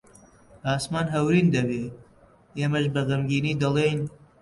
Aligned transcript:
ئاسمان 0.71 1.05
هەورین 1.15 1.47
دەبێ، 1.55 1.83
ئێمەش 2.57 2.85
بە 2.93 3.01
غەمگینی 3.07 3.59
دەڵێین: 3.61 4.01